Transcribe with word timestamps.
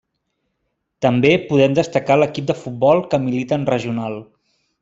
També 1.05 1.33
podem 1.51 1.77
destacar 1.81 2.19
l'equip 2.21 2.49
de 2.53 2.57
futbol 2.65 3.07
que 3.13 3.23
milita 3.29 3.63
en 3.63 3.71
regional. 3.75 4.21